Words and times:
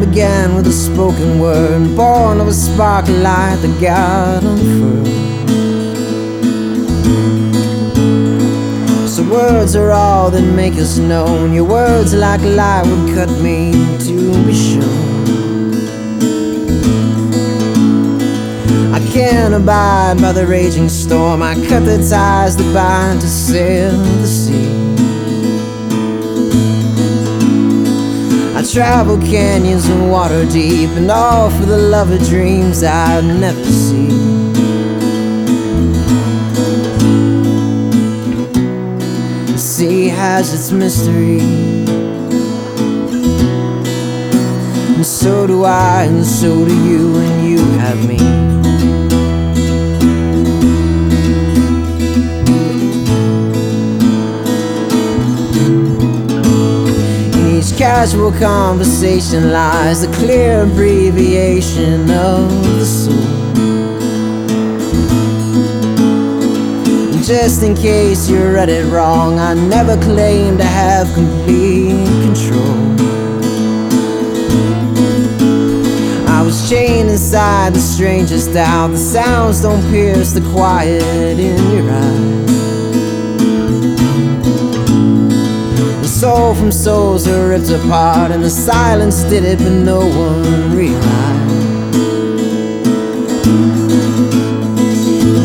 began 0.00 0.54
with 0.54 0.66
a 0.66 0.72
spoken 0.72 1.38
word, 1.38 1.96
born 1.96 2.40
of 2.40 2.48
a 2.48 2.52
spark 2.52 3.08
of 3.08 3.18
light 3.18 3.56
that 3.62 3.80
God 3.80 4.44
unfurled. 4.44 5.06
So 9.08 9.22
words 9.30 9.74
are 9.76 9.92
all 9.92 10.30
that 10.30 10.42
make 10.42 10.74
us 10.74 10.98
known. 10.98 11.52
Your 11.52 11.64
words 11.64 12.14
like 12.14 12.40
light 12.42 12.84
would 12.86 13.14
cut 13.14 13.30
me 13.40 13.72
to 14.06 14.44
be 14.44 14.54
shown. 14.54 15.74
I 18.94 19.00
can't 19.12 19.54
abide 19.54 20.20
by 20.20 20.32
the 20.32 20.46
raging 20.46 20.88
storm. 20.88 21.42
I 21.42 21.54
cut 21.68 21.84
the 21.84 21.98
ties 22.08 22.56
that 22.56 22.74
bind 22.74 23.20
to 23.20 23.26
sail 23.26 23.92
the 23.92 24.26
sea. 24.26 24.85
Travel 28.72 29.18
canyons 29.18 29.88
and 29.88 30.10
water 30.10 30.44
deep, 30.46 30.90
and 30.90 31.10
all 31.10 31.50
for 31.50 31.66
the 31.66 31.78
love 31.78 32.10
of 32.10 32.20
dreams 32.26 32.82
I'd 32.82 33.24
never 33.24 33.64
see. 33.64 34.08
The 39.52 39.58
sea 39.58 40.08
has 40.08 40.52
its 40.52 40.72
mystery, 40.72 41.40
and 44.94 45.06
so 45.06 45.46
do 45.46 45.64
I, 45.64 46.04
and 46.04 46.24
so 46.24 46.64
do 46.64 46.74
you, 46.84 47.16
and 47.16 47.48
you 47.48 47.58
have 47.78 48.08
me. 48.08 48.75
Casual 57.98 58.30
conversation 58.32 59.52
lies 59.52 60.02
a 60.02 60.12
clear 60.12 60.64
abbreviation 60.64 62.02
of 62.10 62.46
the 62.78 62.84
soul. 62.84 63.16
Just 67.22 67.62
in 67.62 67.74
case 67.74 68.28
you 68.28 68.52
read 68.52 68.68
it 68.68 68.84
wrong, 68.92 69.38
I 69.38 69.54
never 69.54 69.96
claim 70.02 70.58
to 70.58 70.64
have 70.64 71.06
complete 71.14 72.06
control. 72.26 72.76
I 76.28 76.42
was 76.42 76.68
chained 76.68 77.08
inside 77.08 77.72
the 77.72 77.80
strangest 77.80 78.52
doubt. 78.52 78.88
The 78.88 78.98
sounds 78.98 79.62
don't 79.62 79.80
pierce 79.90 80.32
the 80.32 80.42
quiet 80.52 81.38
in 81.38 81.56
your 81.72 81.90
eyes. 81.90 82.55
Soul 86.26 86.56
from 86.56 86.72
souls 86.72 87.28
are 87.28 87.50
ripped 87.50 87.70
apart, 87.70 88.32
and 88.32 88.42
the 88.42 88.50
silence 88.50 89.22
did 89.30 89.44
it, 89.44 89.58
but 89.58 89.76
no 89.92 90.00
one 90.00 90.76
realized. 90.76 91.94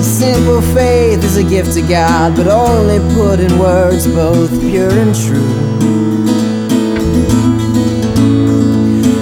Simple 0.03 0.61
faith 0.73 1.23
is 1.23 1.37
a 1.37 1.43
gift 1.43 1.73
to 1.73 1.83
God, 1.83 2.35
but 2.35 2.47
only 2.47 2.97
put 3.13 3.39
in 3.39 3.59
words 3.59 4.07
both 4.07 4.49
pure 4.59 4.89
and 5.03 5.13
true. 5.23 5.53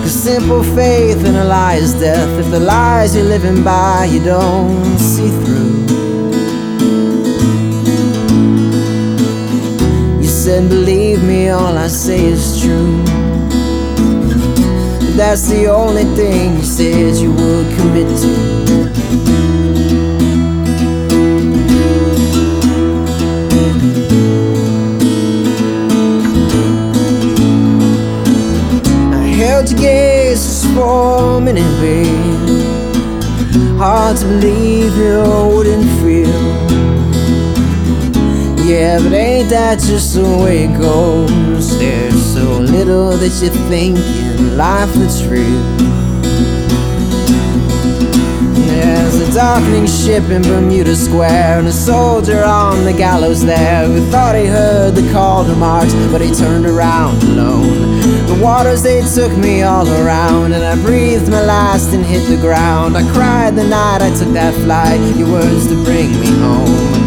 Simple 0.07 0.63
faith 0.63 1.21
in 1.25 1.35
a 1.35 1.44
lie 1.44 1.79
is 1.85 1.94
death. 1.99 2.31
If 2.39 2.49
the 2.51 2.61
lies 2.61 3.13
you're 3.16 3.31
living 3.35 3.66
by 3.66 4.05
you 4.05 4.23
don't 4.23 4.97
see 4.97 5.29
through. 5.41 5.79
You 10.22 10.29
said, 10.44 10.69
believe 10.69 10.98
me, 11.18 11.50
all 11.50 11.78
I 11.78 11.88
say 11.88 12.25
is 12.25 12.62
true. 12.62 13.03
That's 15.16 15.47
the 15.50 15.68
only 15.68 16.03
thing 16.16 16.58
you 16.58 16.64
said 16.64 17.16
you 17.16 17.31
would 17.31 17.68
commit 17.78 18.08
to. 18.22 18.34
I 29.14 29.26
held 29.26 29.72
your 29.72 29.80
gaze 29.80 30.66
for 30.76 31.38
a 31.38 31.41
minute, 31.41 31.81
babe. 31.81 32.70
Hard 33.80 34.18
to 34.18 34.26
believe 34.26 34.96
you 34.97 35.24
wouldn't 35.53 35.90
feel 36.02 36.48
yeah, 38.79 38.97
but 38.97 39.12
ain't 39.12 39.50
that 39.50 39.78
just 39.78 40.16
the 40.16 40.23
way 40.23 40.63
it 40.63 40.79
goes? 40.79 41.78
There's 41.78 42.34
so 42.34 42.59
little 42.59 43.12
that 43.12 43.34
you 43.44 43.50
think 43.67 43.97
in 43.97 44.56
life 44.56 44.94
that's 44.94 45.23
real. 45.25 45.63
There's 48.56 49.16
a 49.16 49.34
darkening 49.34 49.85
ship 49.85 50.23
in 50.29 50.44
Bermuda 50.44 50.95
Square, 50.95 51.59
and 51.59 51.67
a 51.67 51.73
soldier 51.73 52.41
on 52.41 52.85
the 52.85 52.94
gallows 52.94 53.44
there 53.44 53.85
who 53.85 54.00
thought 54.12 54.35
he 54.35 54.45
heard 54.45 54.96
the 54.96 55.11
call 55.11 55.44
to 55.44 55.56
march, 55.56 55.91
but 56.09 56.22
he 56.22 56.34
turned 56.34 56.66
around 56.66 57.22
alone. 57.23 58.00
The 58.28 58.40
waters 58.41 58.81
they 58.81 59.01
took 59.01 59.35
me 59.38 59.63
all 59.63 59.90
around, 59.90 60.53
and 60.53 60.63
I 60.63 60.75
breathed 60.81 61.29
my 61.29 61.44
last 61.44 61.94
and 61.94 62.06
hit 62.06 62.25
the 62.29 62.38
ground. 62.38 62.96
I 62.96 63.03
cried 63.11 63.57
the 63.57 63.66
night 63.66 64.01
I 64.01 64.09
took 64.17 64.31
that 64.34 64.53
flight, 64.63 65.01
your 65.17 65.29
words 65.29 65.67
to 65.67 65.75
bring 65.84 66.11
me 66.22 66.31
home. 66.40 66.98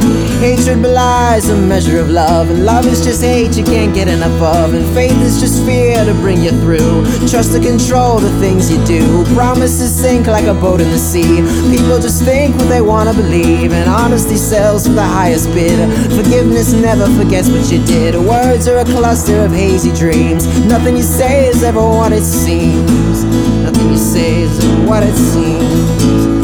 Hatred 0.43 0.83
belies 0.83 1.49
a 1.51 1.57
measure 1.57 2.01
of 2.01 2.11
love, 2.11 2.51
and 2.51 2.67
love 2.67 2.85
is 2.85 3.05
just 3.05 3.23
hate 3.23 3.57
you 3.57 3.63
can't 3.63 3.95
get 3.95 4.09
enough 4.09 4.43
of, 4.43 4.75
and 4.75 4.85
faith 4.93 5.17
is 5.23 5.39
just 5.39 5.65
fear 5.65 6.05
to 6.05 6.13
bring 6.15 6.43
you 6.43 6.51
through. 6.63 7.07
Trust 7.31 7.53
to 7.53 7.61
control 7.61 8.19
the 8.19 8.29
things 8.41 8.69
you 8.69 8.85
do. 8.85 9.25
Promises 9.37 9.95
sink 9.95 10.27
like 10.27 10.47
a 10.47 10.55
boat 10.55 10.81
in 10.81 10.91
the 10.91 10.99
sea. 10.99 11.37
People 11.71 12.01
just 12.01 12.25
think 12.25 12.57
what 12.57 12.69
they 12.69 12.81
wanna 12.81 13.15
believe, 13.15 13.73
and 13.73 13.89
honesty 13.89 14.37
sells 14.37 14.85
for 14.85 14.95
the 14.95 15.05
highest 15.05 15.47
bid. 15.55 15.79
Forgiveness 16.11 16.73
never 16.73 17.07
forgets 17.15 17.49
what 17.49 17.71
you 17.71 17.79
did. 17.85 18.17
Words 18.17 18.67
are 18.67 18.79
a 18.79 18.85
cluster 18.85 19.45
of 19.45 19.53
hazy 19.53 19.93
dreams. 19.93 20.45
Nothing 20.67 20.97
you 20.97 21.05
say 21.05 21.47
is 21.47 21.63
ever 21.63 21.81
what 21.81 22.13
it 22.13 22.25
seems. 22.25 23.23
Nothing 23.63 23.91
you 23.93 23.97
say 23.97 24.43
is 24.43 24.59
ever 24.65 24.89
what 24.89 25.05
it 25.05 25.15
seems. 25.15 26.42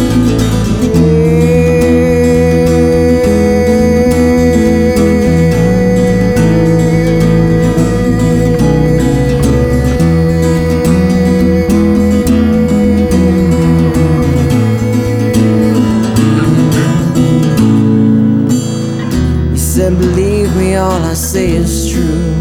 Say 21.15 21.51
is 21.51 21.93
true. 21.93 22.35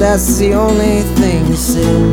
That's 0.00 0.38
the 0.38 0.52
only 0.54 1.02
thing 1.14 1.46
you 1.46 1.54
say. 1.54 2.11